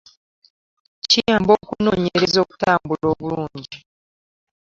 Kiyamba 1.09 1.51
okunoonyereza 1.59 2.37
okutambula 2.43 3.05
obulungi 3.13 3.79